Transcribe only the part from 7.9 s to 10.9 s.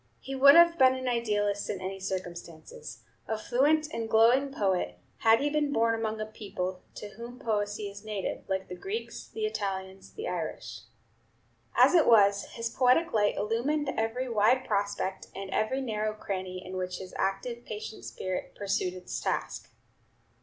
native, like the Greeks, the Italians, the Irish.